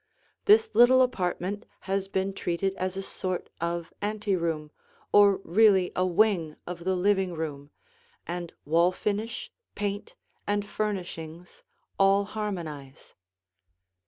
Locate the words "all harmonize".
11.99-13.13